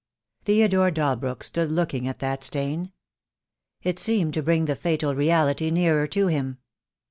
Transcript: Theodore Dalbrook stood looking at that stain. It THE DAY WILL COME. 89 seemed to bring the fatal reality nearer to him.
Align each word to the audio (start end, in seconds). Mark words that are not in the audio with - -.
Theodore 0.45 0.89
Dalbrook 0.89 1.43
stood 1.43 1.69
looking 1.69 2.07
at 2.07 2.17
that 2.17 2.43
stain. 2.43 2.91
It 3.81 3.81
THE 3.81 3.81
DAY 3.81 3.83
WILL 3.83 3.83
COME. 3.83 3.89
89 3.89 3.97
seemed 4.25 4.33
to 4.33 4.41
bring 4.41 4.65
the 4.65 4.75
fatal 4.75 5.13
reality 5.13 5.69
nearer 5.69 6.07
to 6.07 6.25
him. 6.25 6.57